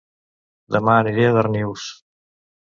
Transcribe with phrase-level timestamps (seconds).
[0.75, 1.85] Dema aniré a Darnius